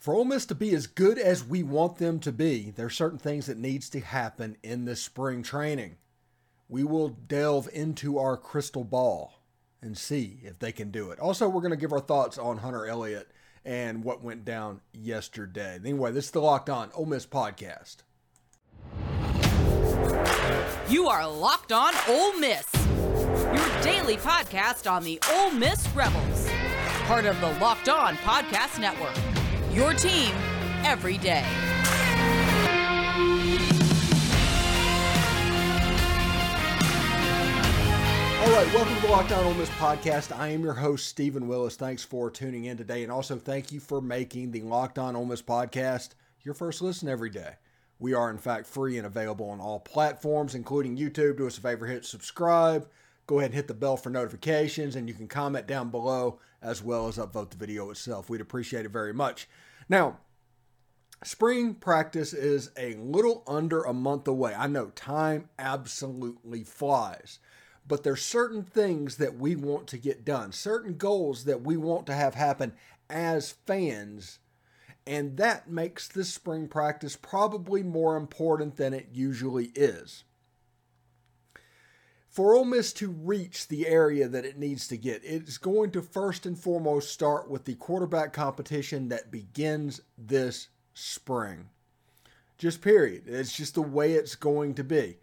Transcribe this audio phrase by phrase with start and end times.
[0.00, 2.90] For Ole Miss to be as good as we want them to be, there are
[2.90, 5.98] certain things that needs to happen in this spring training.
[6.70, 9.42] We will delve into our crystal ball
[9.82, 11.20] and see if they can do it.
[11.20, 13.30] Also, we're going to give our thoughts on Hunter Elliott
[13.62, 15.78] and what went down yesterday.
[15.84, 17.96] Anyway, this is the Locked On Ole Miss podcast.
[20.88, 26.48] You are Locked On Ole Miss, your daily podcast on the Ole Miss Rebels,
[27.04, 29.29] part of the Locked On Podcast Network.
[29.72, 30.34] Your team
[30.84, 31.44] every day.
[38.40, 40.36] All right, welcome to the Locked On Ole Miss podcast.
[40.36, 41.76] I am your host, Stephen Willis.
[41.76, 45.26] Thanks for tuning in today, and also thank you for making the Locked On Ole
[45.26, 46.10] Miss podcast
[46.42, 47.52] your first listen every day.
[48.00, 51.36] We are, in fact, free and available on all platforms, including YouTube.
[51.36, 52.88] Do us a favor, hit subscribe.
[53.28, 56.82] Go ahead and hit the bell for notifications, and you can comment down below as
[56.82, 58.28] well as upvote the video itself.
[58.28, 59.48] We'd appreciate it very much.
[59.90, 60.18] Now,
[61.24, 64.54] spring practice is a little under a month away.
[64.54, 67.40] I know time absolutely flies,
[67.88, 72.06] but there's certain things that we want to get done, certain goals that we want
[72.06, 72.72] to have happen
[73.10, 74.38] as fans.
[75.08, 80.22] And that makes this spring practice probably more important than it usually is
[82.30, 86.00] for Ole Miss to reach the area that it needs to get, it's going to
[86.00, 91.70] first and foremost start with the quarterback competition that begins this spring.
[92.56, 93.24] Just period.
[93.26, 95.18] It's just the way it's going to be.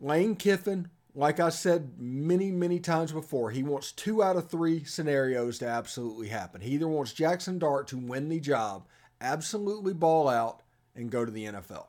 [0.00, 4.84] Lane Kiffin, like I said many, many times before, he wants two out of three
[4.84, 6.62] scenarios to absolutely happen.
[6.62, 8.86] He either wants Jackson Dart to win the job,
[9.20, 10.62] absolutely ball out,
[10.96, 11.88] and go to the NFL,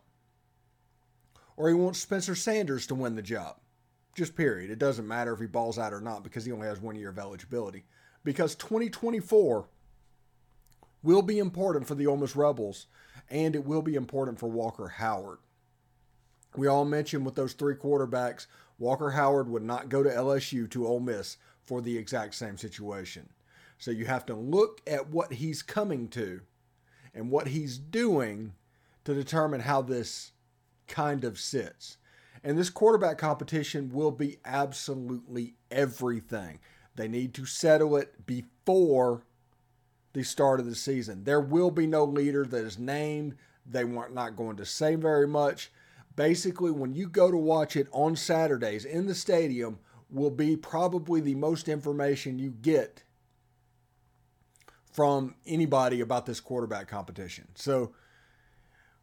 [1.56, 3.59] or he wants Spencer Sanders to win the job
[4.20, 4.70] just period.
[4.70, 7.10] It doesn't matter if he balls out or not because he only has one year
[7.10, 7.86] of eligibility.
[8.24, 9.68] Because 2024
[11.02, 12.88] will be important for the Ole Miss Rebels,
[13.30, 15.40] and it will be important for Walker Howard.
[16.56, 18.48] We all mentioned with those three quarterbacks,
[18.78, 23.30] Walker Howard would not go to LSU to Ole Miss for the exact same situation.
[23.78, 26.42] So you have to look at what he's coming to
[27.14, 28.54] and what he's doing
[29.06, 30.34] to determine how this
[30.88, 31.98] kind of sits.
[32.44, 36.60] And this quarterback competition will be absolutely everything.
[36.96, 39.24] They need to settle it before
[40.14, 41.24] the start of the season.
[41.24, 43.36] There will be no leader that is named.
[43.66, 45.72] They weren't not going to say very much.
[46.16, 49.80] Basically, when you go to watch it on Saturdays in the stadium,
[50.10, 53.04] will be probably the most information you get
[54.92, 57.48] from anybody about this quarterback competition.
[57.56, 57.94] So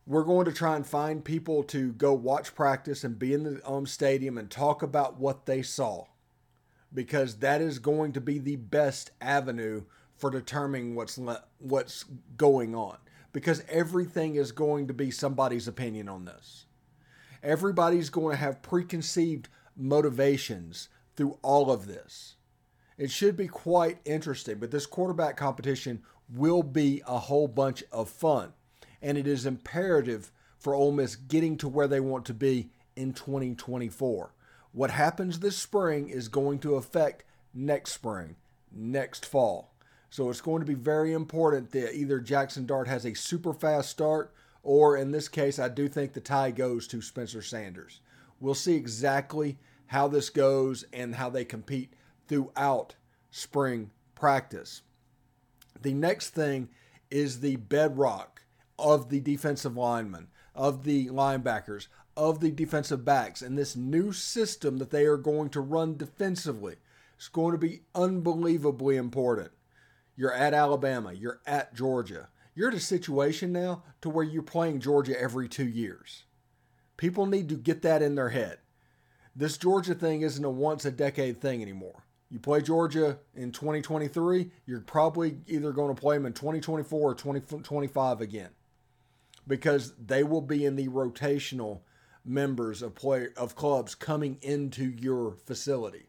[0.06, 3.60] we're going to try and find people to go watch practice and be in the
[3.68, 6.04] um, stadium and talk about what they saw
[6.94, 9.82] because that is going to be the best avenue
[10.16, 12.04] for determining what's le- what's
[12.36, 12.96] going on
[13.32, 16.66] because everything is going to be somebody's opinion on this.
[17.42, 22.36] Everybody's going to have preconceived motivations through all of this.
[22.96, 26.02] It should be quite interesting, but this quarterback competition
[26.32, 28.52] will be a whole bunch of fun
[29.02, 33.12] and it is imperative for Ole Miss getting to where they want to be in
[33.12, 34.34] 2024.
[34.72, 37.24] What happens this spring is going to affect
[37.54, 38.36] next spring,
[38.72, 39.72] next fall.
[40.10, 43.90] So it's going to be very important that either Jackson Dart has a super fast
[43.90, 48.00] start, or in this case, I do think the tie goes to Spencer Sanders.
[48.40, 51.92] We'll see exactly how this goes and how they compete
[52.28, 52.96] throughout
[53.30, 54.82] spring practice.
[55.80, 56.68] The next thing
[57.10, 58.42] is the bedrock
[58.78, 64.78] of the defensive linemen, of the linebackers, of the defensive backs, and this new system
[64.78, 66.76] that they are going to run defensively
[67.18, 69.50] is going to be unbelievably important.
[70.16, 72.28] You're at Alabama, you're at Georgia.
[72.54, 76.24] You're in a situation now to where you're playing Georgia every two years.
[76.96, 78.58] People need to get that in their head.
[79.34, 82.04] This Georgia thing isn't a once a decade thing anymore.
[82.30, 87.14] You play Georgia in 2023, you're probably either going to play them in 2024 or
[87.14, 88.48] 2025 again
[89.46, 91.80] because they will be in the rotational
[92.24, 96.06] members of play of clubs coming into your facility.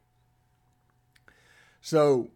[1.81, 2.31] So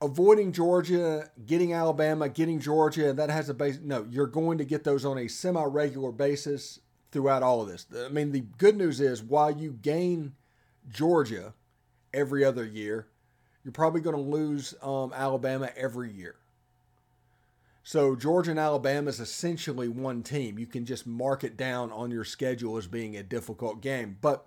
[0.00, 4.84] avoiding Georgia, getting Alabama, getting Georgia, that has a base no, you're going to get
[4.84, 6.80] those on a semi-regular basis
[7.10, 7.86] throughout all of this.
[8.04, 10.34] I mean, the good news is while you gain
[10.90, 11.54] Georgia
[12.12, 13.06] every other year,
[13.64, 16.36] you're probably going to lose um, Alabama every year.
[17.86, 20.58] So Georgia and Alabama is essentially one team.
[20.58, 24.18] You can just mark it down on your schedule as being a difficult game.
[24.20, 24.44] But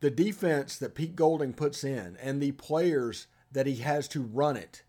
[0.00, 4.56] the defense that Pete Golding puts in and the players that he has to run
[4.56, 4.84] it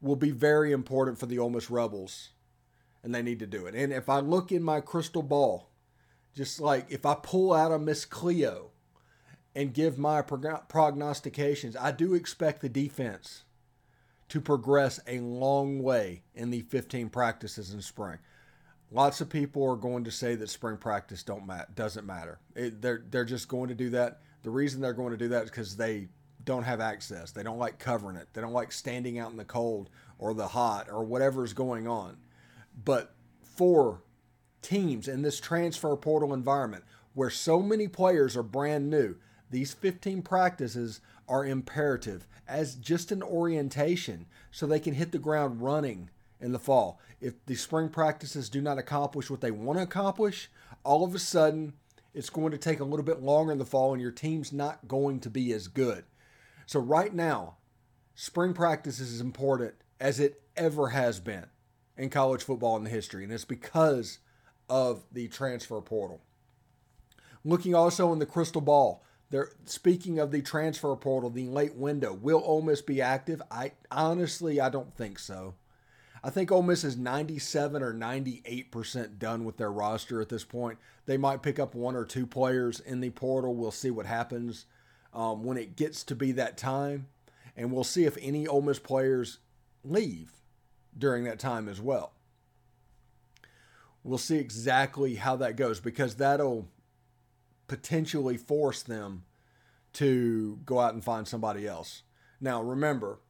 [0.00, 2.30] will be very important for the Ole Miss Rebels,
[3.02, 3.74] and they need to do it.
[3.74, 5.68] And if I look in my crystal ball,
[6.34, 8.70] just like if I pull out a Miss Cleo
[9.54, 13.43] and give my prognostications, I do expect the defense
[14.34, 18.18] to progress a long way in the 15 practices in spring.
[18.90, 22.40] Lots of people are going to say that spring practice don't mat- doesn't matter.
[22.56, 24.22] It, they're they're just going to do that.
[24.42, 26.08] The reason they're going to do that is because they
[26.44, 27.30] don't have access.
[27.30, 28.26] They don't like covering it.
[28.32, 29.88] They don't like standing out in the cold
[30.18, 32.16] or the hot or whatever's going on.
[32.84, 33.14] But
[33.44, 34.02] for
[34.62, 36.82] teams in this transfer portal environment
[37.12, 39.14] where so many players are brand new,
[39.48, 45.62] these 15 practices are imperative as just an orientation so they can hit the ground
[45.62, 46.10] running
[46.40, 47.00] in the fall.
[47.20, 50.50] If the spring practices do not accomplish what they want to accomplish,
[50.84, 51.74] all of a sudden
[52.12, 54.86] it's going to take a little bit longer in the fall and your team's not
[54.86, 56.04] going to be as good.
[56.66, 57.56] So, right now,
[58.14, 61.46] spring practice is as important as it ever has been
[61.96, 64.18] in college football in the history, and it's because
[64.68, 66.22] of the transfer portal.
[67.44, 69.04] Looking also in the crystal ball,
[69.34, 69.50] there.
[69.64, 73.42] Speaking of the transfer portal, the late window, will Ole Miss be active?
[73.50, 75.54] I honestly, I don't think so.
[76.22, 80.44] I think Ole Miss is 97 or 98 percent done with their roster at this
[80.44, 80.78] point.
[81.06, 83.54] They might pick up one or two players in the portal.
[83.54, 84.66] We'll see what happens
[85.12, 87.08] um, when it gets to be that time,
[87.56, 89.38] and we'll see if any Ole Miss players
[89.82, 90.32] leave
[90.96, 92.12] during that time as well.
[94.04, 96.68] We'll see exactly how that goes because that'll
[97.66, 99.24] potentially force them
[99.94, 102.02] to go out and find somebody else.
[102.40, 103.20] Now, remember,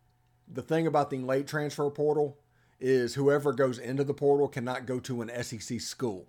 [0.53, 2.39] the thing about the late transfer portal
[2.81, 6.27] is whoever goes into the portal cannot go to an SEC school.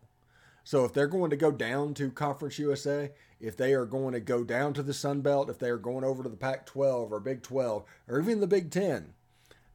[0.63, 4.19] So if they're going to go down to Conference USA, if they are going to
[4.19, 7.11] go down to the Sun Belt, if they are going over to the Pac 12
[7.13, 9.13] or Big 12 or even the Big 10,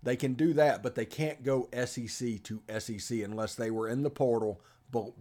[0.03, 4.03] they can do that, but they can't go SEC to SEC unless they were in
[4.03, 4.61] the portal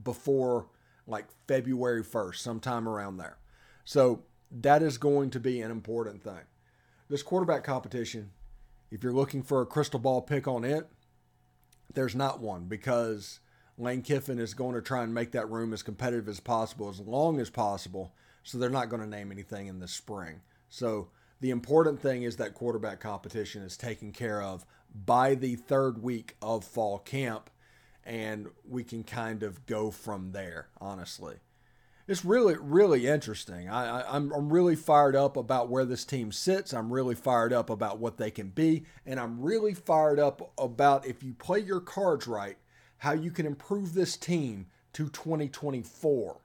[0.04, 0.68] before
[1.10, 3.38] like February 1st, sometime around there.
[3.84, 6.46] So that is going to be an important thing.
[7.10, 8.32] This quarterback competition,
[8.92, 10.88] if you're looking for a crystal ball pick on it,
[11.94, 13.40] there's not one because
[13.78, 17.00] Lane Kiffin is going to try and make that room as competitive as possible, as
[17.00, 18.14] long as possible.
[18.44, 20.42] So they're not going to name anything in the spring.
[20.70, 21.10] So
[21.40, 24.66] the important thing is that quarterback competition is taken care of
[25.06, 27.50] by the third week of fall camp,
[28.10, 31.36] and we can kind of go from there, honestly.
[32.08, 33.70] It's really, really interesting.
[33.70, 36.74] I, I, I'm, I'm really fired up about where this team sits.
[36.74, 38.86] I'm really fired up about what they can be.
[39.06, 42.58] And I'm really fired up about if you play your cards right,
[42.98, 46.42] how you can improve this team to 2024.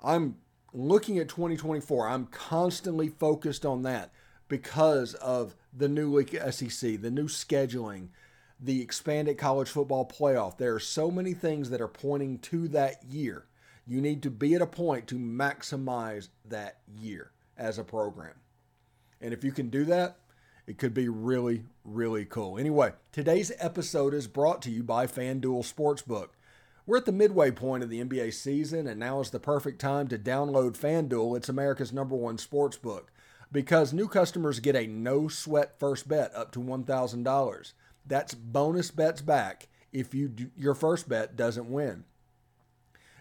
[0.00, 0.36] I'm
[0.72, 4.12] looking at 2024, I'm constantly focused on that
[4.46, 8.10] because of the new SEC, the new scheduling,
[8.62, 10.58] the expanded college football playoff.
[10.58, 13.46] There are so many things that are pointing to that year.
[13.86, 18.34] You need to be at a point to maximize that year as a program.
[19.20, 20.18] And if you can do that,
[20.66, 22.58] it could be really, really cool.
[22.58, 26.28] Anyway, today's episode is brought to you by FanDuel Sportsbook.
[26.86, 30.08] We're at the midway point of the NBA season, and now is the perfect time
[30.08, 31.36] to download FanDuel.
[31.36, 33.10] It's America's number one sports book
[33.52, 37.72] because new customers get a no sweat first bet up to $1,000.
[38.10, 42.04] That's bonus bets back if you do, your first bet doesn't win.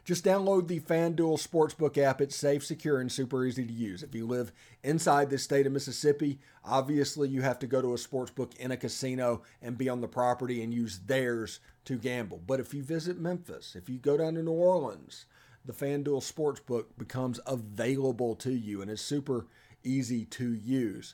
[0.05, 2.19] Just download the FanDuel Sportsbook app.
[2.19, 4.01] It's safe, secure, and super easy to use.
[4.01, 4.51] If you live
[4.83, 8.77] inside the state of Mississippi, obviously you have to go to a sportsbook in a
[8.77, 12.41] casino and be on the property and use theirs to gamble.
[12.45, 15.25] But if you visit Memphis, if you go down to New Orleans,
[15.63, 19.45] the FanDuel Sportsbook becomes available to you and is super
[19.83, 21.13] easy to use.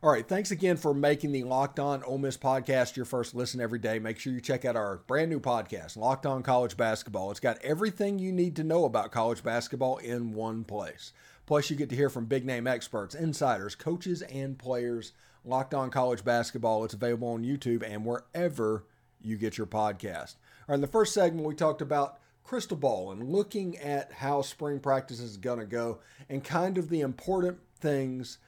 [0.00, 3.60] All right, thanks again for making the Locked On Ole Miss podcast your first listen
[3.60, 3.98] every day.
[3.98, 7.32] Make sure you check out our brand new podcast, Locked On College Basketball.
[7.32, 11.12] It's got everything you need to know about college basketball in one place.
[11.46, 15.14] Plus, you get to hear from big name experts, insiders, coaches, and players.
[15.44, 16.84] Locked On College Basketball.
[16.84, 18.84] It's available on YouTube and wherever
[19.20, 20.36] you get your podcast.
[20.60, 24.42] All right, in the first segment, we talked about crystal ball and looking at how
[24.42, 28.38] spring practice is going to go and kind of the important things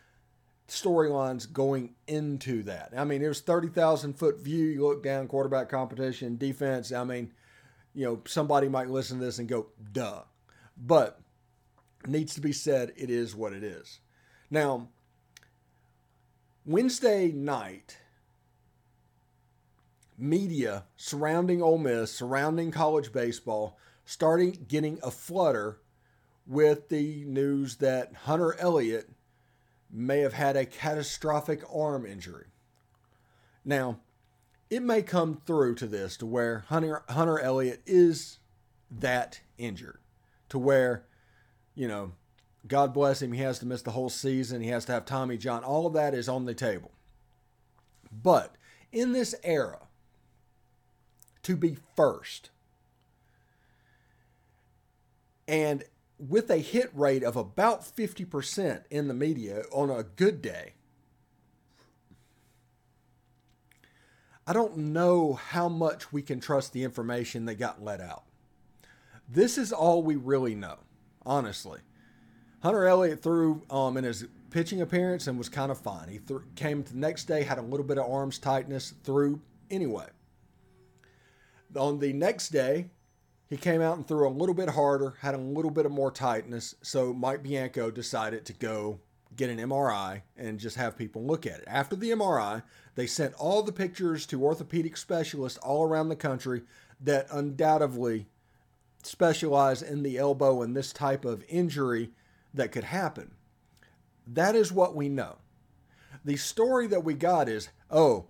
[0.70, 2.92] storylines going into that.
[2.96, 4.64] I mean, it was 30,000 foot view.
[4.66, 6.92] You look down, quarterback competition, defense.
[6.92, 7.32] I mean,
[7.94, 10.22] you know, somebody might listen to this and go, duh.
[10.76, 11.20] But
[12.06, 14.00] needs to be said, it is what it is.
[14.50, 14.88] Now,
[16.64, 17.98] Wednesday night,
[20.16, 25.80] media surrounding Ole Miss, surrounding college baseball, starting getting a flutter
[26.46, 29.10] with the news that Hunter Elliott
[29.92, 32.46] may have had a catastrophic arm injury.
[33.64, 34.00] Now,
[34.68, 38.38] it may come through to this to where Hunter Hunter Elliott is
[38.90, 39.98] that injured,
[40.48, 41.06] to where,
[41.74, 42.12] you know,
[42.66, 44.60] God bless him, he has to miss the whole season.
[44.60, 45.64] He has to have Tommy John.
[45.64, 46.92] All of that is on the table.
[48.12, 48.56] But
[48.92, 49.88] in this era,
[51.42, 52.50] to be first,
[55.48, 55.84] and
[56.28, 60.74] with a hit rate of about 50% in the media on a good day,
[64.46, 68.24] I don't know how much we can trust the information that got let out.
[69.28, 70.78] This is all we really know,
[71.24, 71.80] honestly.
[72.62, 76.08] Hunter Elliott threw um, in his pitching appearance and was kind of fine.
[76.08, 80.06] He th- came the next day, had a little bit of arms tightness, threw anyway.
[81.76, 82.90] On the next day,
[83.50, 86.12] he came out and threw a little bit harder, had a little bit of more
[86.12, 86.76] tightness.
[86.82, 89.00] So Mike Bianco decided to go
[89.34, 91.64] get an MRI and just have people look at it.
[91.66, 92.62] After the MRI,
[92.94, 96.62] they sent all the pictures to orthopedic specialists all around the country
[97.00, 98.28] that undoubtedly
[99.02, 102.12] specialize in the elbow and this type of injury
[102.54, 103.32] that could happen.
[104.28, 105.38] That is what we know.
[106.24, 108.26] The story that we got is oh,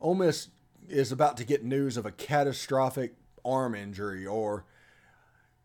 [0.00, 0.48] Ole Miss
[0.88, 3.14] is about to get news of a catastrophic
[3.44, 4.64] arm injury or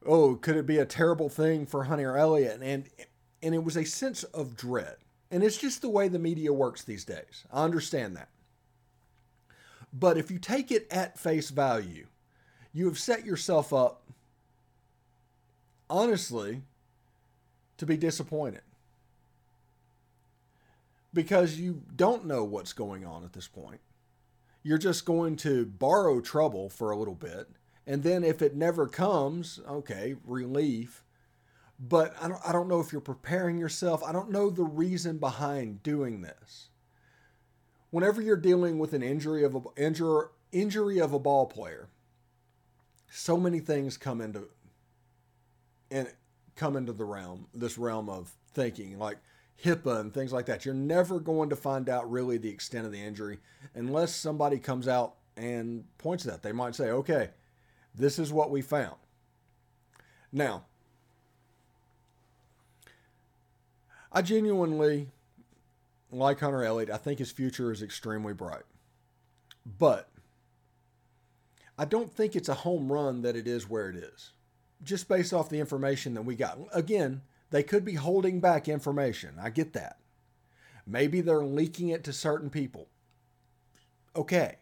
[0.05, 2.61] oh could it be a terrible thing for hunter elliott?
[2.61, 2.89] And
[3.41, 4.97] and it was a sense of dread.
[5.29, 7.45] And it's just the way the media works these days.
[7.51, 8.29] I understand that.
[9.93, 12.07] But if you take it at face value
[12.77, 14.03] you have set yourself up
[15.89, 16.61] honestly
[17.77, 18.61] to be disappointed.
[21.11, 23.79] Because you don't know what's going on at this point.
[24.61, 27.49] You're just going to borrow trouble for a little bit
[27.87, 31.03] and then if it never comes, okay, relief.
[31.79, 34.03] But I don't, I don't know if you're preparing yourself.
[34.03, 36.67] I don't know the reason behind doing this.
[37.89, 41.87] Whenever you're dealing with an injury of a injury, injury of a ball player,
[43.09, 44.49] so many things come into
[45.89, 46.11] and
[46.55, 49.17] come into the realm, this realm of thinking, like
[49.63, 50.65] HIPAA and things like that.
[50.65, 53.37] You're never going to find out really the extent of the injury
[53.75, 56.43] unless somebody comes out and points that.
[56.43, 57.29] They might say, okay,
[57.97, 58.95] this is what we found.
[60.31, 60.65] Now,
[64.11, 65.07] I genuinely
[66.11, 66.89] like Hunter Elliott.
[66.89, 68.63] I think his future is extremely bright.
[69.79, 70.09] But
[71.77, 74.31] I don't think it's a home run that it is where it is.
[74.83, 76.57] Just based off the information that we got.
[76.73, 79.35] Again, they could be holding back information.
[79.41, 79.97] I get that.
[80.85, 82.87] Maybe they're leaking it to certain people.
[84.15, 84.57] Okay.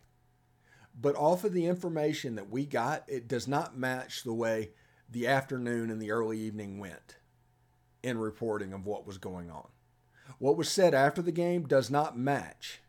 [0.99, 4.71] But off of the information that we got, it does not match the way
[5.09, 7.17] the afternoon and the early evening went
[8.01, 9.67] in reporting of what was going on.
[10.39, 12.81] What was said after the game does not match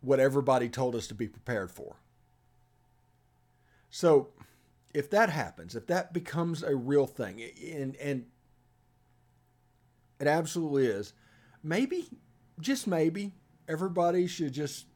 [0.00, 1.96] what everybody told us to be prepared for.
[3.90, 4.28] So,
[4.94, 7.42] if that happens, if that becomes a real thing,
[7.72, 8.26] and and
[10.20, 11.12] it absolutely is,
[11.62, 12.08] maybe,
[12.60, 13.32] just maybe,
[13.68, 14.86] everybody should just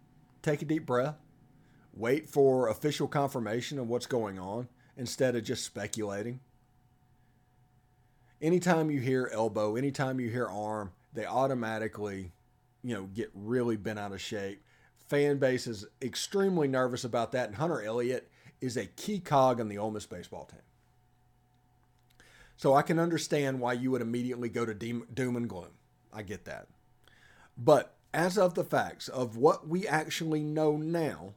[0.42, 1.16] take a deep breath,
[1.92, 6.40] wait for official confirmation of what's going on instead of just speculating.
[8.40, 12.32] Anytime you hear elbow, anytime you hear arm, they automatically,
[12.82, 14.62] you know, get really bent out of shape.
[15.09, 18.30] Fan base is extremely nervous about that, and Hunter Elliott
[18.61, 20.61] is a key cog in the Ole Miss baseball team.
[22.56, 25.73] So I can understand why you would immediately go to doom and gloom.
[26.12, 26.68] I get that.
[27.56, 31.35] But as of the facts of what we actually know now,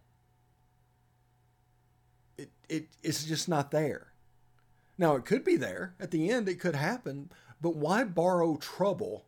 [2.37, 4.13] it, it it's just not there.
[4.97, 5.95] Now it could be there.
[5.99, 9.25] At the end it could happen, but why borrow trouble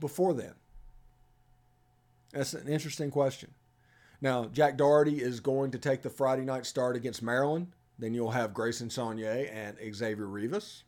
[0.00, 0.54] before then?
[2.32, 3.54] That's an interesting question.
[4.20, 7.68] Now, Jack Dougherty is going to take the Friday night start against Maryland.
[7.98, 10.84] Then you'll have Grayson Saunier and Xavier Rivas.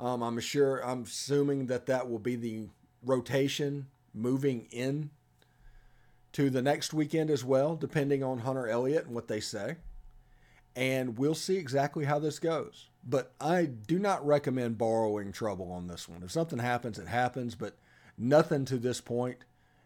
[0.00, 0.84] Um, I'm sure.
[0.84, 2.68] I'm assuming that that will be the
[3.02, 5.10] rotation moving in
[6.32, 9.76] to the next weekend as well, depending on Hunter Elliott and what they say.
[10.76, 12.88] and we'll see exactly how this goes.
[13.04, 16.22] But I do not recommend borrowing trouble on this one.
[16.22, 17.76] If something happens, it happens, but
[18.16, 19.38] nothing to this point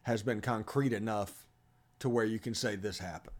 [0.02, 1.46] has been concrete enough
[2.00, 3.36] to where you can say this happened.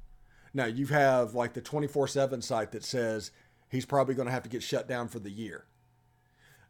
[0.54, 3.32] Now, you have like the 24 7 site that says
[3.68, 5.66] he's probably going to have to get shut down for the year.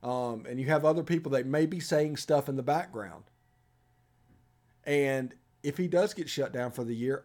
[0.03, 3.25] Um, and you have other people that may be saying stuff in the background.
[4.85, 7.25] And if he does get shut down for the year,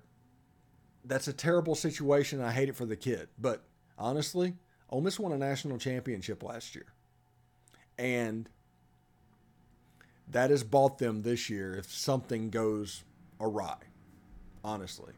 [1.06, 2.42] that's a terrible situation.
[2.42, 3.30] I hate it for the kid.
[3.40, 3.64] But
[3.98, 4.56] honestly,
[4.90, 6.88] Ole Miss won a national championship last year.
[7.98, 8.50] And
[10.30, 13.04] that has bought them this year if something goes
[13.40, 13.78] awry,
[14.64, 15.14] honestly.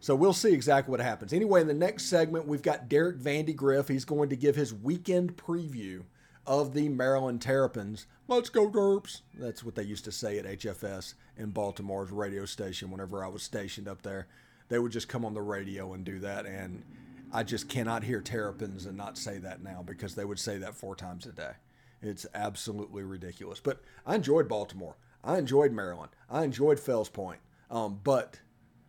[0.00, 1.32] So we'll see exactly what happens.
[1.32, 3.88] Anyway, in the next segment, we've got Derek Vandy Griff.
[3.88, 6.02] He's going to give his weekend preview
[6.46, 8.06] of the Maryland Terrapins.
[8.28, 9.22] Let's go, Terps.
[9.34, 13.42] That's what they used to say at HFS in Baltimore's radio station whenever I was
[13.42, 14.26] stationed up there.
[14.68, 16.46] They would just come on the radio and do that.
[16.46, 16.82] And
[17.32, 20.74] I just cannot hear Terrapins and not say that now because they would say that
[20.74, 21.52] four times a day.
[22.02, 23.60] It's absolutely ridiculous.
[23.60, 24.96] But I enjoyed Baltimore.
[25.24, 26.12] I enjoyed Maryland.
[26.30, 27.40] I enjoyed Fells Point.
[27.70, 28.40] Um, but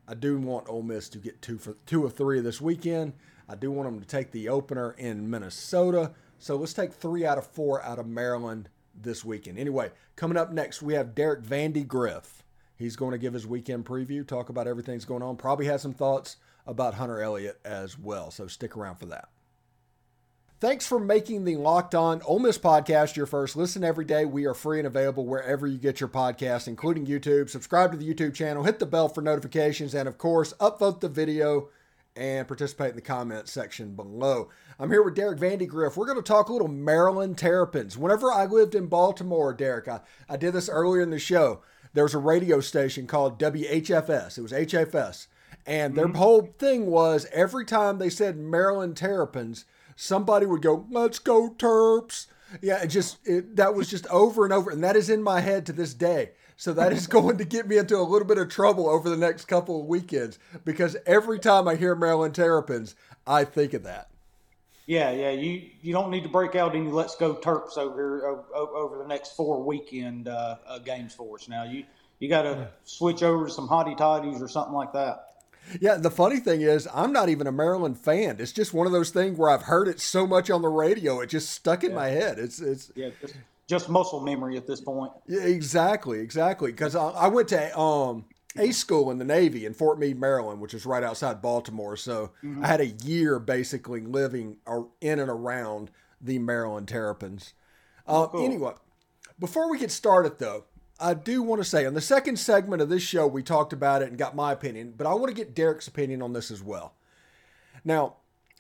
[0.08, 3.14] I do want Ole Miss to get two for two of three this weekend.
[3.50, 6.12] I do want them to take the opener in Minnesota.
[6.40, 9.58] So let's take three out of four out of Maryland this weekend.
[9.58, 12.44] Anyway, coming up next, we have Derek Vandy Griff.
[12.76, 15.36] He's going to give his weekend preview, talk about everything that's going on.
[15.36, 18.30] Probably has some thoughts about Hunter Elliott as well.
[18.30, 19.30] So stick around for that.
[20.60, 24.26] Thanks for making the Locked On Ole Miss podcast your first listen every day.
[24.26, 27.52] We are free and available wherever you get your podcasts, including YouTube.
[27.52, 31.10] Subscribe to the YouTube channel, hit the bell for notifications, and of course, upvote the
[31.10, 31.70] video
[32.18, 34.50] and participate in the comment section below.
[34.80, 35.96] I'm here with Derek Vandy Griff.
[35.96, 37.98] We're going to talk a little Maryland Terrapins.
[37.98, 41.62] Whenever I lived in Baltimore, Derek, I, I did this earlier in the show.
[41.94, 44.38] There was a radio station called WHFS.
[44.38, 45.28] It was HFS.
[45.66, 46.18] And their mm-hmm.
[46.18, 49.66] whole thing was every time they said Maryland Terrapins–
[49.98, 52.28] somebody would go, "Let's go Terps."
[52.62, 55.42] Yeah, it just it, that was just over and over, and that is in my
[55.42, 56.32] head to this day.
[56.58, 59.16] So that is going to get me into a little bit of trouble over the
[59.16, 62.96] next couple of weekends because every time I hear Maryland Terrapins,
[63.26, 64.10] I think of that.
[64.88, 65.32] Yeah, yeah.
[65.32, 69.36] You you don't need to break out any "Let's Go Terps" over over, the next
[69.36, 71.50] four weekend uh, uh, games for us.
[71.50, 71.84] Now you
[72.20, 72.66] you got to yeah.
[72.86, 75.28] switch over to some hottie toddies or something like that.
[75.82, 78.38] Yeah, the funny thing is, I'm not even a Maryland fan.
[78.40, 81.20] It's just one of those things where I've heard it so much on the radio,
[81.20, 81.96] it just stuck in yeah.
[81.98, 82.40] my head.
[82.40, 83.36] It's it's yeah, just,
[83.68, 85.12] just, muscle memory at this point.
[85.28, 86.72] Yeah, exactly, exactly.
[86.72, 88.26] Because I, I, went to um,
[88.58, 91.98] a school in the Navy in Fort Meade, Maryland, which is right outside Baltimore.
[91.98, 92.64] So mm-hmm.
[92.64, 94.58] I had a year basically living
[95.02, 97.54] in and around the Maryland Terrapins.
[98.08, 98.46] Uh, cool.
[98.46, 98.74] Anyway,
[99.40, 100.64] before we get started, though,
[101.00, 104.02] I do want to say on the second segment of this show, we talked about
[104.02, 106.64] it and got my opinion, but I want to get Derek's opinion on this as
[106.64, 106.94] well.
[107.86, 108.16] Now,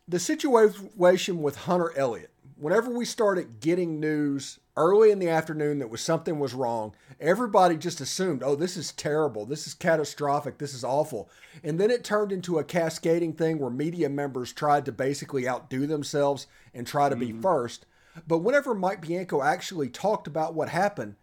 [0.08, 5.90] the situation with Hunter Elliott, whenever we started getting news early in the afternoon that
[5.90, 9.46] was something was wrong, everybody just assumed, oh, this is terrible.
[9.46, 10.58] This is catastrophic.
[10.58, 11.30] This is awful.
[11.64, 15.88] And then it turned into a cascading thing where media members tried to basically outdo
[15.88, 17.38] themselves and try to mm-hmm.
[17.38, 17.86] be first.
[18.28, 21.16] But whenever Mike Bianco actually talked about what happened,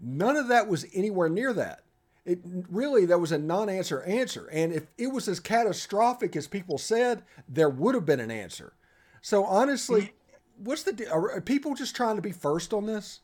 [0.00, 1.80] None of that was anywhere near that.
[2.26, 6.78] It really that was a non-answer answer, and if it was as catastrophic as people
[6.78, 8.72] said, there would have been an answer.
[9.20, 10.14] So honestly,
[10.58, 13.20] what's the are people just trying to be first on this?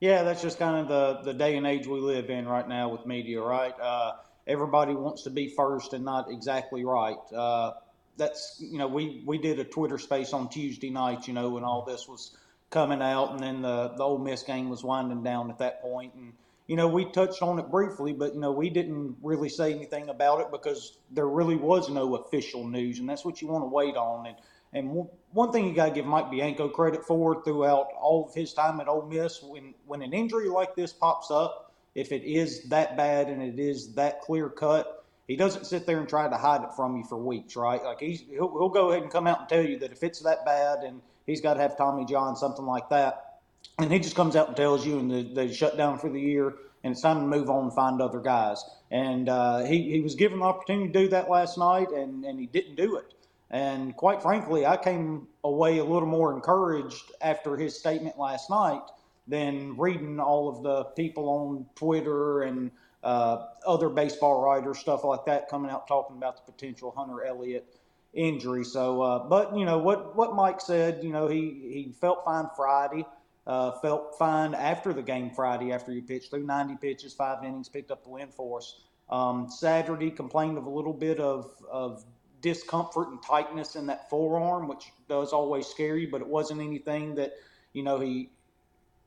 [0.00, 2.88] Yeah, that's just kind of the the day and age we live in right now
[2.90, 3.74] with media, right?
[3.80, 4.12] Uh,
[4.46, 7.16] everybody wants to be first and not exactly right.
[7.34, 7.72] Uh,
[8.16, 11.64] that's you know we we did a Twitter space on Tuesday night, you know, when
[11.64, 12.36] all this was
[12.70, 16.14] coming out, and then the the Ole Miss game was winding down at that point,
[16.14, 16.32] and
[16.66, 20.08] you know we touched on it briefly, but you know we didn't really say anything
[20.08, 23.68] about it because there really was no official news, and that's what you want to
[23.68, 24.26] wait on.
[24.26, 24.36] And
[24.74, 28.52] and one thing you got to give Mike Bianco credit for throughout all of his
[28.52, 32.68] time at Ole Miss, when when an injury like this pops up, if it is
[32.68, 36.36] that bad and it is that clear cut, he doesn't sit there and try to
[36.36, 37.82] hide it from you for weeks, right?
[37.82, 40.20] Like he's he'll, he'll go ahead and come out and tell you that if it's
[40.20, 43.40] that bad and he's got to have Tommy John, something like that.
[43.78, 46.54] And he just comes out and tells you, and they, shut down for the year,
[46.84, 48.62] and it's time to move on and find other guys.
[48.90, 52.38] And uh, he, he was given the opportunity to do that last night, and, and
[52.38, 53.14] he didn't do it.
[53.54, 58.82] And quite frankly, I came away a little more encouraged after his statement last night
[59.28, 62.72] than reading all of the people on Twitter and
[63.04, 67.80] uh, other baseball writers, stuff like that, coming out talking about the potential Hunter Elliott
[68.12, 68.64] injury.
[68.64, 71.04] So, uh, but you know what what Mike said.
[71.04, 71.38] You know he
[71.72, 73.06] he felt fine Friday.
[73.46, 77.68] Uh, felt fine after the game Friday after he pitched through 90 pitches, five innings,
[77.68, 78.80] picked up the win for us.
[79.10, 82.04] Um, Saturday complained of a little bit of of
[82.44, 87.14] discomfort and tightness in that forearm, which does always scare you, but it wasn't anything
[87.14, 87.32] that,
[87.72, 88.28] you know, he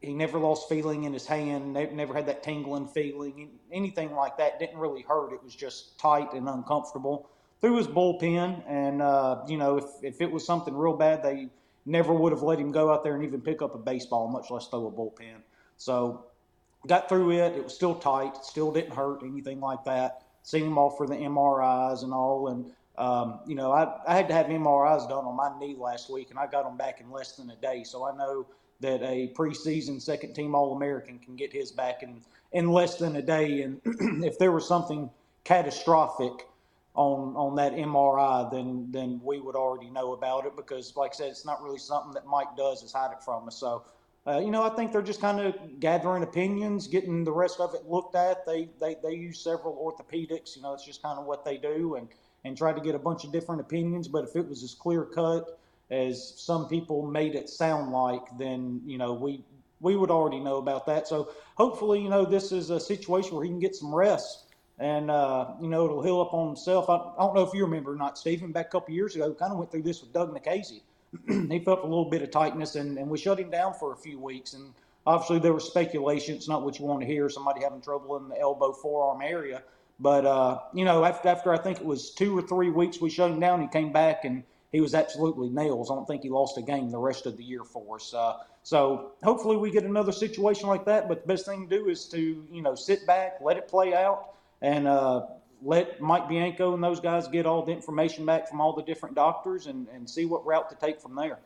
[0.02, 4.60] he never lost feeling in his hand, never had that tingling feeling, anything like that.
[4.60, 5.34] Didn't really hurt.
[5.34, 7.30] It was just tight and uncomfortable.
[7.62, 11.50] Through his bullpen, and uh, you know, if if it was something real bad, they
[11.86, 14.52] never would have let him go out there and even pick up a baseball, much
[14.52, 15.42] less throw a bullpen.
[15.78, 16.26] So
[16.86, 17.56] got through it.
[17.56, 18.38] It was still tight.
[18.44, 20.24] Still didn't hurt anything like that.
[20.44, 24.28] Seen him off for the MRIs and all, and um, you know, I, I had
[24.30, 27.12] to have MRIs done on my knee last week, and I got them back in
[27.12, 27.84] less than a day.
[27.84, 28.48] So I know
[28.80, 32.22] that a preseason second team All American can get his back in,
[32.54, 33.62] in less than a day.
[33.62, 33.82] And
[34.24, 35.10] if there was something
[35.44, 36.48] catastrophic
[36.96, 41.18] on on that MRI, then then we would already know about it because, like I
[41.18, 43.58] said, it's not really something that Mike does is hide it from us.
[43.58, 43.84] So,
[44.26, 47.76] uh, you know, I think they're just kind of gathering opinions, getting the rest of
[47.76, 48.44] it looked at.
[48.48, 50.56] They they they use several orthopedics.
[50.56, 52.08] You know, it's just kind of what they do and
[52.48, 54.08] and tried to get a bunch of different opinions.
[54.08, 55.60] But if it was as clear cut
[55.92, 59.44] as some people made it sound like, then you know we
[59.80, 61.08] we would already know about that.
[61.08, 64.46] So hopefully, you know, this is a situation where he can get some rest.
[64.80, 66.90] And uh, you know it'll heal up on himself.
[66.90, 68.52] I, I, don't know if you remember or not, Stephen.
[68.52, 70.82] Back a couple years ago, kind of went through this with Doug Nikhazy.
[71.50, 73.98] he felt a little bit of tightness, and, and we shut him down for a
[73.98, 74.54] few weeks.
[74.54, 74.74] And
[75.08, 76.36] obviously, there was speculation.
[76.36, 77.28] It's not what you want to hear.
[77.28, 79.64] Somebody having trouble in the elbow forearm area.
[80.00, 83.10] But uh, you know, after, after I think it was two or three weeks, we
[83.10, 83.62] shut him down.
[83.62, 85.90] He came back and he was absolutely nails.
[85.90, 88.14] I don't think he lost a game the rest of the year for us.
[88.14, 91.08] Uh, so hopefully we get another situation like that.
[91.08, 93.96] But the best thing to do is to you know sit back, let it play
[93.96, 95.26] out, and uh,
[95.64, 99.16] let Mike Bianco and those guys get all the information back from all the different
[99.16, 101.40] doctors and, and see what route to take from there.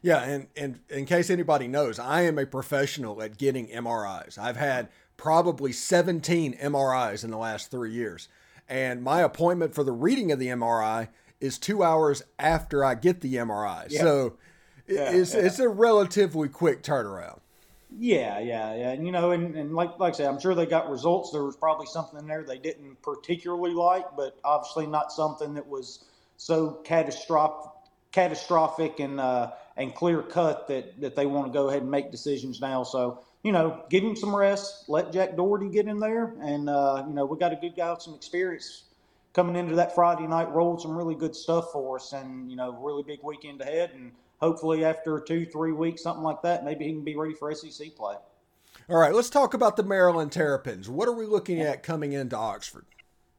[0.00, 4.38] Yeah, and, and in case anybody knows, I am a professional at getting MRIs.
[4.38, 4.88] I've had
[5.22, 8.26] probably 17 MRIs in the last three years.
[8.68, 13.20] And my appointment for the reading of the MRI is two hours after I get
[13.20, 13.86] the MRI.
[13.88, 14.00] Yeah.
[14.00, 14.36] So
[14.88, 15.42] yeah, it's, yeah.
[15.42, 17.38] it's a relatively quick turnaround.
[17.96, 18.90] Yeah, yeah, yeah.
[18.90, 21.30] And, you know, and, and like like I said, I'm sure they got results.
[21.30, 25.68] There was probably something in there they didn't particularly like, but obviously not something that
[25.68, 26.04] was
[26.36, 27.70] so catastrophic,
[28.10, 32.10] catastrophic and uh, and clear cut that that they want to go ahead and make
[32.10, 32.82] decisions now.
[32.82, 34.88] So you know, give him some rest.
[34.88, 37.90] Let Jack Dougherty get in there, and uh, you know, we got a good guy
[37.90, 38.84] with some experience
[39.32, 42.72] coming into that Friday night rolled some really good stuff for us and, you know,
[42.80, 43.90] really big weekend ahead.
[43.94, 47.52] And hopefully after two, three weeks, something like that, maybe he can be ready for
[47.54, 48.16] SEC play.
[48.88, 50.88] All right, let's talk about the Maryland Terrapins.
[50.88, 52.84] What are we looking at coming into Oxford?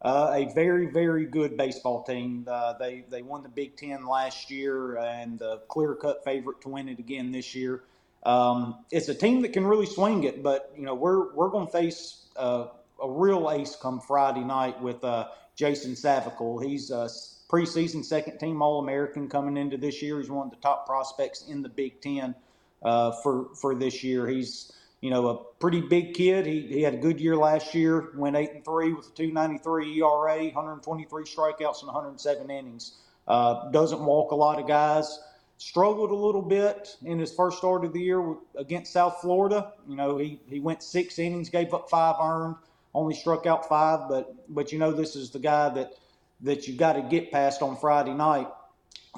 [0.02, 2.46] Uh, a very, very good baseball team.
[2.50, 6.70] Uh, they they won the Big Ten last year and the clear cut favorite to
[6.70, 7.84] win it again this year.
[8.26, 11.68] Um, it's a team that can really swing it, but you know we're we're going
[11.68, 12.68] to face uh,
[13.02, 16.64] a real ace come Friday night with uh, Jason Savacool.
[16.64, 17.10] He's a
[17.50, 20.20] preseason second team All American coming into this year.
[20.20, 22.34] He's one of the top prospects in the Big Ten
[22.82, 24.28] uh, for for this year.
[24.28, 26.46] He's you know a pretty big kid.
[26.46, 28.12] He, he had a good year last year.
[28.16, 32.94] Went eight and three with a 2.93 ERA, 123 strikeouts and 107 innings.
[33.28, 35.20] Uh, doesn't walk a lot of guys.
[35.58, 39.74] Struggled a little bit in his first start of the year against South Florida.
[39.88, 42.56] You know he he went six innings, gave up five earned
[42.94, 45.94] only struck out five, but but you know this is the guy that
[46.42, 48.48] that you got to get past on Friday night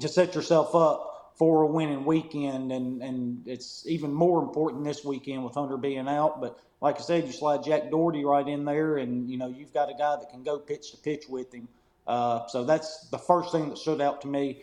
[0.02, 5.04] to set yourself up for a winning weekend, and and it's even more important this
[5.04, 6.40] weekend with Hunter being out.
[6.40, 9.74] But like I said, you slide Jack Dougherty right in there, and you know you've
[9.74, 11.68] got a guy that can go pitch to pitch with him.
[12.08, 14.62] Uh, so that's the first thing that stood out to me.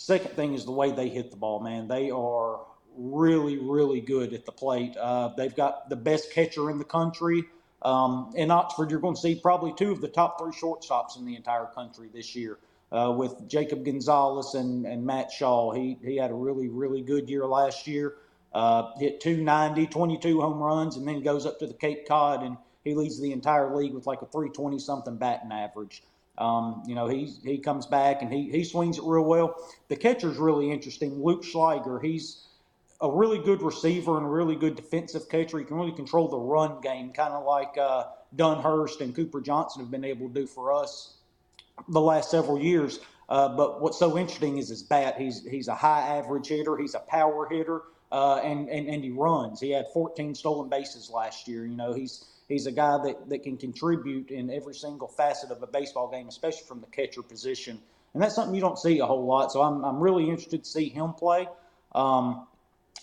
[0.00, 1.86] Second thing is the way they hit the ball, man.
[1.86, 2.60] They are
[2.96, 4.96] really, really good at the plate.
[4.96, 7.44] Uh, they've got the best catcher in the country.
[7.82, 11.26] Um, in Oxford, you're going to see probably two of the top three shortstops in
[11.26, 12.58] the entire country this year.
[12.90, 15.70] Uh, with Jacob Gonzalez and, and Matt Shaw.
[15.72, 18.14] He, he had a really, really good year last year.
[18.52, 22.56] Uh, hit 290, 22 home runs, and then goes up to the Cape Cod and
[22.82, 26.02] he leads the entire league with like a 320 something batting average.
[26.40, 29.54] Um, you know, he he comes back and he he swings it real well.
[29.88, 31.22] The catcher's really interesting.
[31.22, 32.46] Luke Shliger, he's
[33.02, 35.58] a really good receiver and a really good defensive catcher.
[35.58, 38.04] He can really control the run game, kind of like uh,
[38.36, 41.14] Dunhurst and Cooper Johnson have been able to do for us
[41.88, 43.00] the last several years.
[43.28, 45.16] Uh, but what's so interesting is his bat.
[45.18, 46.76] He's he's a high average hitter.
[46.76, 49.60] He's a power hitter, uh, and, and and he runs.
[49.60, 51.64] He had 14 stolen bases last year.
[51.64, 55.62] You know, he's he's a guy that, that can contribute in every single facet of
[55.62, 57.78] a baseball game, especially from the catcher position.
[58.12, 59.52] And that's something you don't see a whole lot.
[59.52, 61.48] So I'm I'm really interested to see him play.
[61.92, 62.46] Um,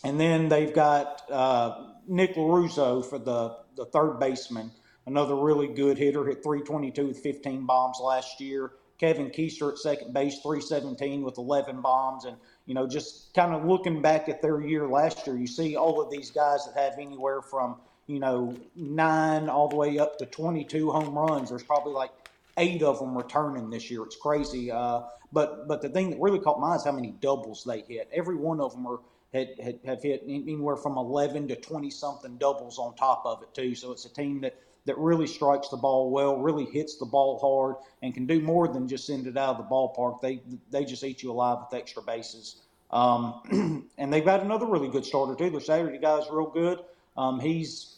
[0.04, 4.72] and then they've got uh, Nick Lorusso for the, the third baseman,
[5.06, 8.72] another really good hitter, hit 322 with 15 bombs last year.
[9.00, 12.26] Kevin Keister at second base, 317 with 11 bombs.
[12.26, 15.78] And, you know, just kind of looking back at their year last year, you see
[15.78, 17.78] all of these guys that have anywhere from,
[18.08, 21.50] you know, nine all the way up to 22 home runs.
[21.50, 22.12] There's probably like
[22.58, 24.04] eight of them returning this year.
[24.04, 24.70] It's crazy.
[24.70, 27.82] Uh, but but the thing that really caught my eye is how many doubles they
[27.88, 28.10] hit.
[28.14, 29.00] Every one of them are
[29.34, 33.54] had, had have hit anywhere from 11 to 20 something doubles on top of it
[33.54, 33.76] too.
[33.76, 37.38] So it's a team that that really strikes the ball well, really hits the ball
[37.40, 40.22] hard, and can do more than just send it out of the ballpark.
[40.22, 42.62] They they just eat you alive with extra bases.
[42.90, 45.50] Um, and they've got another really good starter too.
[45.50, 46.80] Their Saturday guy's real good.
[47.16, 47.98] Um, he's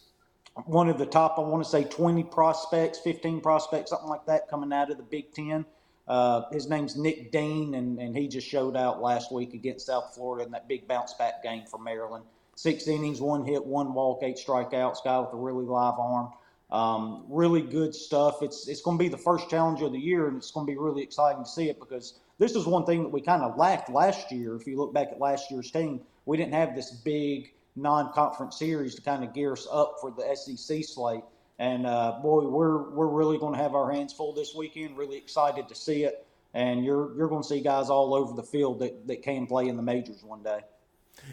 [0.65, 4.49] one of the top, I want to say 20 prospects, 15 prospects, something like that,
[4.49, 5.65] coming out of the Big Ten.
[6.07, 10.13] Uh, his name's Nick Dean, and, and he just showed out last week against South
[10.15, 12.25] Florida in that big bounce back game for Maryland.
[12.55, 16.29] Six innings, one hit, one walk, eight strikeouts, guy with a really live arm.
[16.71, 18.43] Um, really good stuff.
[18.43, 20.71] It's it's going to be the first challenge of the year, and it's going to
[20.71, 23.57] be really exciting to see it because this is one thing that we kind of
[23.57, 24.55] lacked last year.
[24.55, 28.95] If you look back at last year's team, we didn't have this big non-conference series
[28.95, 31.23] to kind of gear us up for the SEC slate.
[31.57, 34.95] And uh, boy, we're we're really going to have our hands full this weekend.
[34.95, 38.43] Really excited to see it, and you're you're going to see guys all over the
[38.43, 40.61] field that, that can play in the majors one day.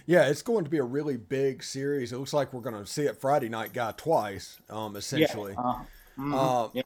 [0.07, 2.13] Yeah, it's going to be a really big series.
[2.13, 5.53] It looks like we're going to see it Friday night guy twice, um, essentially.
[5.53, 5.61] Yeah.
[5.61, 5.75] Uh,
[6.19, 6.35] mm-hmm.
[6.35, 6.83] uh, yeah.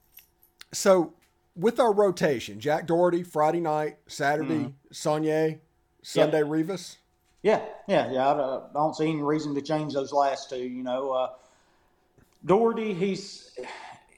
[0.72, 1.14] So
[1.56, 4.92] with our rotation, Jack Dougherty Friday night, Saturday mm-hmm.
[4.92, 5.58] Saunier,
[6.02, 6.44] Sunday yeah.
[6.46, 6.96] Rivas.
[7.42, 8.28] Yeah, yeah, yeah.
[8.28, 10.58] I don't see any reason to change those last two.
[10.58, 11.30] You know, uh,
[12.44, 13.56] Dougherty, he's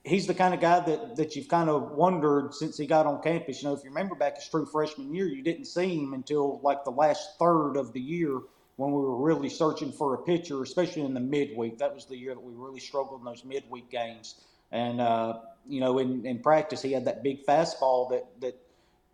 [0.05, 3.23] he's the kind of guy that that you've kind of wondered since he got on
[3.23, 3.63] campus.
[3.63, 6.61] You know, if you remember back his true freshman year, you didn't see him until
[6.63, 8.41] like the last third of the year
[8.83, 11.79] when we were really searching for a pitcher, especially in the midweek.
[11.79, 14.35] That was the year that we really struggled in those midweek games.
[14.73, 18.59] And uh, you know, in, in practice, he had that big fastball that that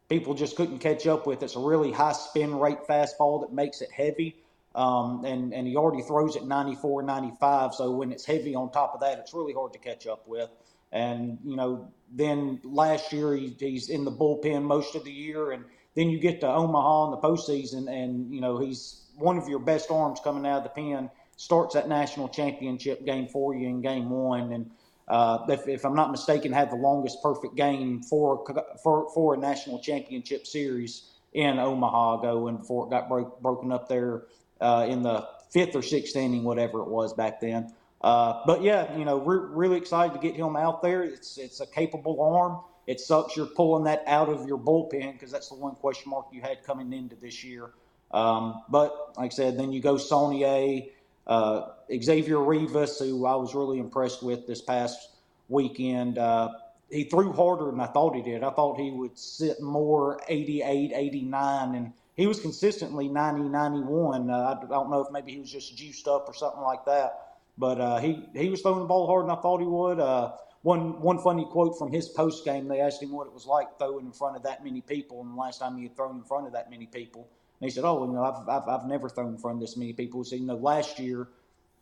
[0.09, 1.43] people just couldn't catch up with.
[1.43, 4.37] It's a really high spin rate fastball that makes it heavy.
[4.75, 7.75] Um, and, and he already throws at 94, 95.
[7.75, 10.49] So when it's heavy on top of that, it's really hard to catch up with.
[10.93, 15.51] And, you know, then last year he, he's in the bullpen most of the year.
[15.51, 19.49] And then you get to Omaha in the postseason, and, you know, he's one of
[19.49, 21.11] your best arms coming out of the pen.
[21.37, 24.53] Starts that national championship game for you in game one.
[24.53, 24.71] And
[25.07, 28.45] uh, if, if, I'm not mistaken, had the longest perfect game for
[28.83, 33.89] for, for a national championship series in Omaha going before it got broke, broken up
[33.89, 34.25] there
[34.61, 37.73] uh, in the fifth or sixth inning, whatever it was back then.
[38.01, 41.03] Uh, but yeah, you know, really excited to get him out there.
[41.03, 42.61] It's it's a capable arm.
[42.87, 46.27] It sucks you're pulling that out of your bullpen because that's the one question mark
[46.33, 47.71] you had coming into this year.
[48.11, 50.91] Um, but like I said, then you go Saunier.
[51.27, 55.11] Uh, Xavier Rivas, who I was really impressed with this past
[55.49, 56.51] weekend, uh,
[56.91, 58.43] he threw harder than I thought he did.
[58.43, 64.31] I thought he would sit more 88, 89, and he was consistently 90, 91.
[64.31, 67.37] Uh, I don't know if maybe he was just juiced up or something like that,
[67.59, 70.01] but uh, he, he was throwing the ball harder than I thought he would.
[70.01, 73.47] Uh, one, one funny quote from his post game, they asked him what it was
[73.47, 76.17] like throwing in front of that many people, and the last time he had thrown
[76.17, 77.29] in front of that many people.
[77.61, 79.77] And he said, "Oh, you know, I've, I've, I've never thrown in front of this
[79.77, 81.29] many people." Said, "You know, last year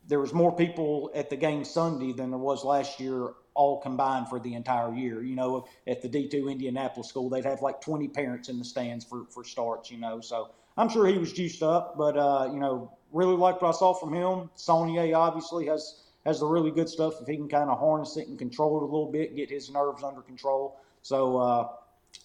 [0.07, 4.29] there was more people at the game Sunday than there was last year all combined
[4.29, 5.21] for the entire year.
[5.21, 9.03] You know, at the D2 Indianapolis school, they'd have like 20 parents in the stands
[9.03, 10.21] for, for starts, you know.
[10.21, 13.77] So I'm sure he was juiced up, but, uh, you know, really liked what I
[13.77, 14.49] saw from him.
[14.55, 18.27] Saunier obviously has has the really good stuff if he can kind of harness it
[18.27, 20.77] and control it a little bit, get his nerves under control.
[21.01, 21.69] So uh,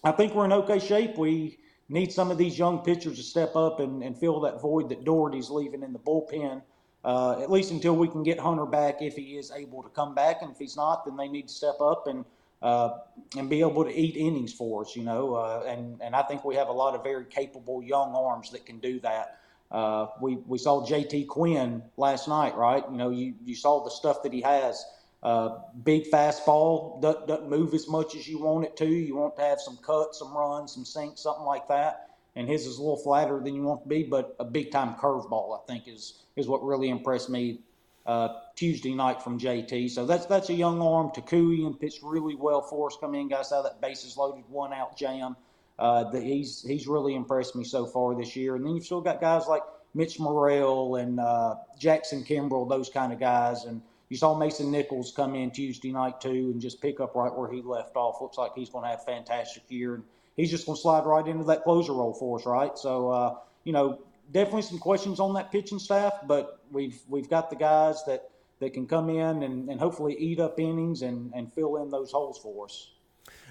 [0.03, 1.17] I think we're in okay shape.
[1.17, 1.57] We
[1.89, 5.03] need some of these young pitchers to step up and, and fill that void that
[5.03, 6.61] Dougherty's leaving in the bullpen.
[7.05, 10.15] Uh, at least until we can get Hunter back, if he is able to come
[10.15, 12.23] back, and if he's not, then they need to step up and
[12.61, 12.99] uh,
[13.37, 15.35] and be able to eat innings for us, you know.
[15.35, 18.65] Uh, and and I think we have a lot of very capable young arms that
[18.65, 19.39] can do that.
[19.69, 22.83] Uh, we we saw JT Quinn last night, right?
[22.89, 24.85] You know, you you saw the stuff that he has.
[25.23, 28.85] Uh, big fastball doesn't, doesn't move as much as you want it to.
[28.85, 32.09] You want to have some cuts, some runs, some sinks, something like that.
[32.35, 34.95] And his is a little flatter than you want to be, but a big time
[34.95, 37.59] curveball, I think, is is what really impressed me
[38.05, 39.91] uh, Tuesday night from JT.
[39.91, 41.09] So that's that's a young arm.
[41.09, 42.97] Takui and pitched really well for us.
[42.99, 45.37] Come in, guys, out that bases loaded, one out jam.
[45.79, 48.55] Uh, that he's he's really impressed me so far this year.
[48.55, 53.13] And then you've still got guys like Mitch Murrell and uh, Jackson Kimbrell, those kind
[53.13, 53.65] of guys.
[53.65, 53.81] And
[54.13, 57.51] you saw Mason Nichols come in Tuesday night too and just pick up right where
[57.51, 58.21] he left off.
[58.21, 60.03] Looks like he's going to have a fantastic year, and
[60.37, 62.77] he's just going to slide right into that closer role for us, right?
[62.77, 67.49] So, uh, you know, definitely some questions on that pitching staff, but we've we've got
[67.49, 71.51] the guys that that can come in and, and hopefully eat up innings and, and
[71.51, 72.91] fill in those holes for us.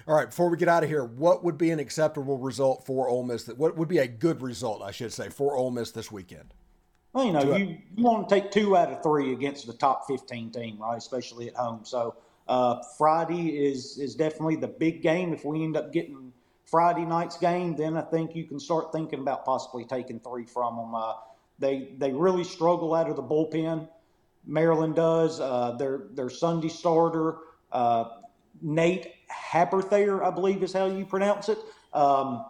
[0.07, 3.09] All right, before we get out of here, what would be an acceptable result for
[3.09, 3.43] Ole Miss?
[3.43, 6.53] That what would be a good result, I should say, for Ole Miss this weekend?
[7.13, 10.07] Well, you know, you, you want to take two out of three against the top
[10.07, 10.97] 15 team, right?
[10.97, 11.81] Especially at home.
[11.83, 12.15] So
[12.47, 15.31] uh, Friday is is definitely the big game.
[15.31, 16.33] If we end up getting
[16.65, 20.75] Friday night's game, then I think you can start thinking about possibly taking three from
[20.75, 20.95] them.
[20.95, 21.13] Uh,
[21.59, 23.87] they they really struggle out of the bullpen.
[24.45, 25.39] Maryland does.
[25.39, 27.37] Uh, their their Sunday starter
[27.73, 28.05] uh,
[28.61, 31.57] Nate Haberthier, I believe is how you pronounce it.
[31.91, 32.45] Um,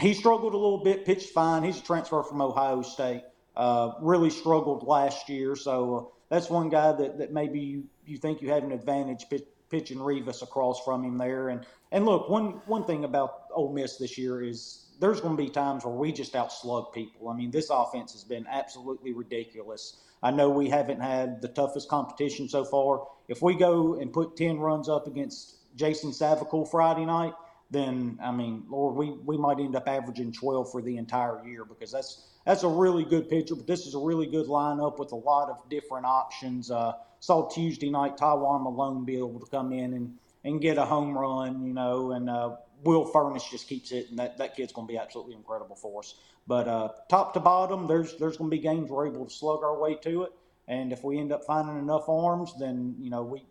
[0.00, 1.62] he struggled a little bit, pitched fine.
[1.62, 3.22] He's a transfer from Ohio State.
[3.58, 8.16] Uh, really struggled last year, so uh, that's one guy that, that maybe you, you
[8.16, 11.48] think you have an advantage pitch, pitching Rivas across from him there.
[11.48, 15.42] And and look, one one thing about Ole Miss this year is there's going to
[15.42, 17.28] be times where we just outslug people.
[17.28, 19.96] I mean, this offense has been absolutely ridiculous.
[20.22, 23.06] I know we haven't had the toughest competition so far.
[23.28, 27.34] If we go and put 10 runs up against Jason Savacool Friday night,
[27.70, 31.64] then I mean, Lord, we, we might end up averaging 12 for the entire year
[31.64, 33.54] because that's that's a really good pitcher.
[33.54, 36.70] But this is a really good lineup with a lot of different options.
[36.70, 40.84] Uh, saw Tuesday night Taiwan Malone be able to come in and, and get a
[40.84, 44.16] home run, you know, and uh, Will Furnish just keeps hitting.
[44.16, 46.14] That that kid's going to be absolutely incredible for us.
[46.46, 49.62] But uh, top to bottom, there's there's going to be games we're able to slug
[49.62, 50.32] our way to it.
[50.68, 53.44] And if we end up finding enough arms, then you know we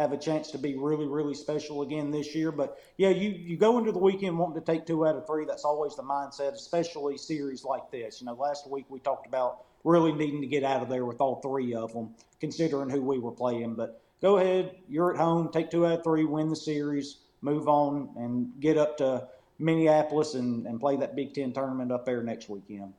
[0.00, 2.50] have a chance to be really really special again this year.
[2.52, 5.44] But yeah, you you go into the weekend wanting to take two out of three.
[5.44, 8.20] That's always the mindset, especially series like this.
[8.20, 11.20] You know, last week we talked about really needing to get out of there with
[11.20, 13.74] all three of them, considering who we were playing.
[13.74, 17.68] But go ahead, you're at home, take two out of three, win the series move
[17.68, 22.22] on and get up to Minneapolis and, and play that Big Ten tournament up there
[22.22, 22.92] next weekend.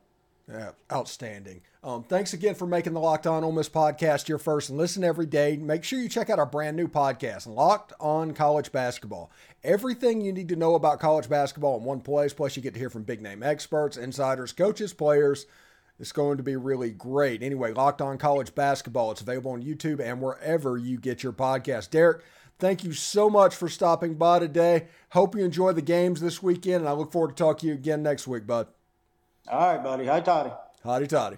[0.50, 1.62] Yeah, outstanding.
[1.84, 5.04] Um, thanks again for making the Locked On Ole Miss podcast your first and listen
[5.04, 5.56] every day.
[5.56, 9.30] Make sure you check out our brand new podcast, Locked On College Basketball.
[9.62, 12.32] Everything you need to know about college basketball in one place.
[12.32, 15.46] Plus, you get to hear from big name experts, insiders, coaches, players.
[16.00, 17.42] It's going to be really great.
[17.42, 19.12] Anyway, Locked On College Basketball.
[19.12, 21.90] It's available on YouTube and wherever you get your podcast.
[21.90, 22.22] Derek,
[22.58, 24.86] Thank you so much for stopping by today.
[25.08, 27.72] Hope you enjoy the games this weekend, and I look forward to talking to you
[27.72, 28.68] again next week, bud.
[29.48, 30.06] All right, buddy.
[30.06, 30.50] Hi, Toddy.
[30.84, 31.36] Hotty toddy.